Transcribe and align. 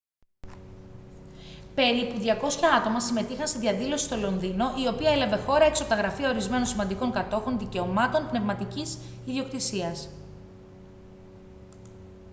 περίπου 1.75 2.19
200 2.19 2.25
άτομα 2.79 2.99
συμμετείχαν 2.99 3.47
σε 3.47 3.59
διαδήλωση 3.59 4.05
στο 4.05 4.15
λονδίνο 4.15 4.65
η 4.83 4.87
οποία 4.87 5.11
έλαβε 5.11 5.37
χώρα 5.37 5.65
έξω 5.65 5.83
από 5.83 5.91
τα 5.91 5.97
γραφεία 5.97 6.29
ορισμένων 6.29 6.65
σημαντικών 6.65 7.11
κατόχων 7.11 7.59
δικαιωμάτων 7.59 8.27
πνευματικής 8.29 8.97
ιδιοκτησίας 9.25 10.09